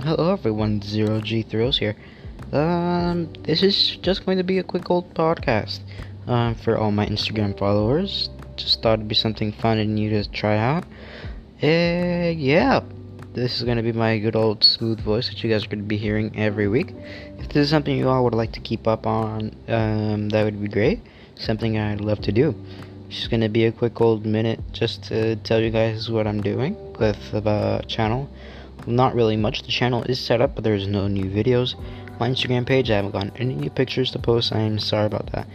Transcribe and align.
hello 0.00 0.32
everyone, 0.32 0.82
Zero 0.82 1.20
G 1.20 1.42
Thrills 1.42 1.78
here. 1.78 1.96
Um, 2.52 3.32
this 3.42 3.62
is 3.62 3.96
just 3.96 4.26
going 4.26 4.38
to 4.38 4.44
be 4.44 4.58
a 4.58 4.62
quick 4.62 4.90
old 4.90 5.14
podcast. 5.14 5.80
Um, 6.26 6.54
for 6.54 6.76
all 6.76 6.92
my 6.92 7.06
Instagram 7.06 7.58
followers. 7.58 8.28
Just 8.56 8.82
thought 8.82 9.00
it'd 9.00 9.08
be 9.08 9.14
something 9.14 9.52
fun 9.52 9.78
and 9.78 9.94
new 9.94 10.10
to 10.10 10.30
try 10.30 10.56
out. 10.58 10.84
Uh, 11.62 12.30
yeah, 12.36 12.80
this 13.32 13.56
is 13.56 13.64
gonna 13.64 13.82
be 13.82 13.92
my 13.92 14.18
good 14.18 14.36
old 14.36 14.62
smooth 14.62 15.00
voice 15.00 15.28
that 15.28 15.42
you 15.42 15.50
guys 15.50 15.64
are 15.64 15.68
gonna 15.68 15.82
be 15.82 15.96
hearing 15.96 16.38
every 16.38 16.68
week. 16.68 16.94
If 17.38 17.48
this 17.48 17.64
is 17.64 17.70
something 17.70 17.96
you 17.96 18.08
all 18.08 18.22
would 18.24 18.34
like 18.34 18.52
to 18.52 18.60
keep 18.60 18.86
up 18.86 19.06
on, 19.06 19.56
um, 19.66 20.28
that 20.28 20.44
would 20.44 20.60
be 20.60 20.68
great. 20.68 21.00
Something 21.36 21.78
I'd 21.78 22.00
love 22.00 22.20
to 22.22 22.32
do. 22.32 22.54
It's 23.06 23.16
just 23.16 23.30
gonna 23.30 23.48
be 23.48 23.64
a 23.64 23.72
quick 23.72 24.00
old 24.00 24.24
minute 24.26 24.60
just 24.72 25.02
to 25.04 25.36
tell 25.36 25.60
you 25.60 25.70
guys 25.70 26.10
what 26.10 26.26
I'm 26.26 26.42
doing 26.42 26.76
with 26.98 27.32
the 27.32 27.82
channel. 27.88 28.28
Not 28.86 29.14
really 29.14 29.36
much. 29.36 29.62
The 29.62 29.72
channel 29.72 30.02
is 30.04 30.18
set 30.18 30.40
up, 30.40 30.54
but 30.54 30.64
there's 30.64 30.86
no 30.86 31.06
new 31.08 31.24
videos. 31.24 31.74
My 32.18 32.28
Instagram 32.28 32.66
page, 32.66 32.90
I 32.90 32.96
haven't 32.96 33.12
gotten 33.12 33.32
any 33.36 33.54
new 33.54 33.70
pictures 33.70 34.10
to 34.12 34.18
post. 34.18 34.52
I'm 34.52 34.78
sorry 34.78 35.06
about 35.06 35.30
that. 35.32 35.46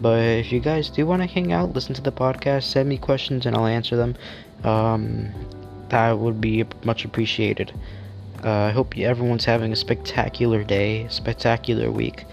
But 0.00 0.22
if 0.22 0.52
you 0.52 0.60
guys 0.60 0.90
do 0.90 1.06
want 1.06 1.22
to 1.22 1.28
hang 1.28 1.52
out, 1.52 1.72
listen 1.72 1.94
to 1.94 2.02
the 2.02 2.12
podcast, 2.12 2.64
send 2.64 2.88
me 2.88 2.98
questions, 2.98 3.46
and 3.46 3.56
I'll 3.56 3.66
answer 3.66 3.96
them. 3.96 4.16
Um, 4.64 5.30
that 5.88 6.18
would 6.18 6.40
be 6.40 6.64
much 6.84 7.04
appreciated. 7.04 7.72
Uh, 8.44 8.50
I 8.50 8.70
hope 8.70 8.96
everyone's 8.98 9.44
having 9.44 9.72
a 9.72 9.76
spectacular 9.76 10.64
day, 10.64 11.06
spectacular 11.08 11.90
week. 11.90 12.24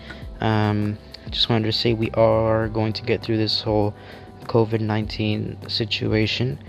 Um, 0.42 0.98
just 1.30 1.50
wanted 1.50 1.66
to 1.66 1.72
say 1.72 1.94
we 1.94 2.12
are 2.12 2.68
going 2.68 2.94
to 2.94 3.04
get 3.04 3.22
through 3.22 3.38
this 3.38 3.62
whole 3.62 3.94
COVID 4.44 4.82
19 4.82 5.70
situation. 5.70 6.60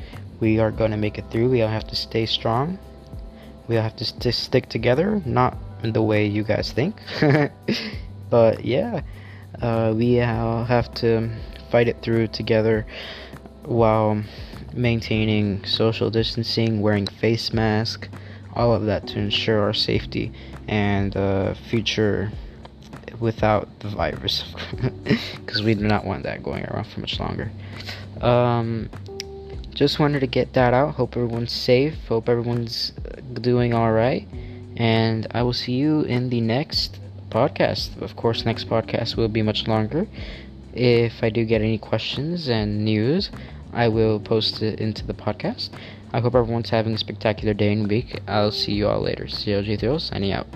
We 0.41 0.59
are 0.61 0.71
going 0.71 0.93
to 0.93 0.97
make 0.97 1.19
it 1.19 1.25
through. 1.31 1.51
We 1.51 1.63
all 1.63 1.69
have 1.69 1.87
to 1.89 1.97
stay 1.97 2.27
strong. 2.27 2.79
We 3.69 3.77
have 3.77 3.97
to 3.97 4.05
st- 4.05 4.35
stick 4.35 4.69
together, 4.69 5.23
not 5.25 5.57
in 5.83 5.93
the 5.93 6.03
way 6.03 6.27
you 6.27 6.43
guys 6.43 6.73
think. 6.73 7.01
but 8.31 8.65
yeah, 8.65 9.03
uh, 9.61 9.95
we 9.97 10.15
have 10.15 10.93
to 10.95 11.31
fight 11.71 11.89
it 11.89 12.03
through 12.03 12.29
together 12.29 12.87
while 13.65 14.23
maintaining 14.73 15.65
social 15.65 16.11
distancing, 16.11 16.81
wearing 16.81 17.07
face 17.07 17.53
mask, 17.53 18.09
all 18.55 18.75
of 18.75 18.87
that 18.87 19.07
to 19.09 19.19
ensure 19.19 19.61
our 19.61 19.73
safety 19.73 20.33
and 20.69 21.17
uh, 21.17 21.55
future 21.55 22.33
without 23.21 23.69
the 23.81 23.89
virus 23.89 24.45
because 25.37 25.63
we 25.65 25.75
do 25.75 25.87
not 25.87 26.05
want 26.05 26.25
that 26.25 26.43
going 26.43 26.65
around 26.67 26.85
for 26.85 27.01
much 27.01 27.19
longer. 27.21 27.51
Um, 28.21 28.89
just 29.75 29.99
wanted 29.99 30.21
to 30.21 30.27
get 30.27 30.53
that 30.55 30.73
out. 30.73 30.95
Hope 30.95 31.17
everyone's 31.17 31.53
safe. 31.53 31.97
Hope 32.09 32.29
everyone's 32.29 32.93
doing 33.33 33.75
all 33.75 33.93
right. 33.93 34.27
And 34.77 35.27
I 35.31 35.43
will 35.43 35.53
see 35.53 35.73
you 35.73 36.03
in 36.03 36.31
the 36.31 36.41
next 36.41 36.99
podcast. 37.31 38.01
Of 38.01 38.17
course, 38.17 38.45
next 38.45 38.69
podcast 38.69 39.17
will 39.17 39.29
be 39.29 39.43
much 39.43 39.67
longer. 39.67 40.07
If 40.73 41.23
I 41.23 41.31
do 41.31 41.45
get 41.45 41.63
any 41.63 41.79
questions 41.79 42.49
and 42.49 42.85
news, 42.85 43.31
I 43.73 43.89
will 43.89 44.21
post 44.21 44.63
it 44.63 44.81
into 44.81 45.07
the 45.07 45.15
podcast. 45.15 45.71
I 46.13 46.21
hope 46.21 46.35
everyone's 46.35 46.71
having 46.71 46.95
a 46.95 46.99
spectacular 46.99 47.55
day 47.55 47.73
and 47.73 47.89
week. 47.89 48.21
I'll 48.29 48.53
see 48.53 48.73
you 48.73 48.89
all 48.89 49.01
later. 49.01 49.27
Zero 49.29 49.63
G 49.63 49.77
Thrills, 49.77 50.05
signing 50.05 50.33
out. 50.33 50.47